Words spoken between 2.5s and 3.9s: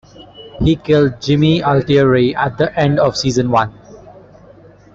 the end of season one.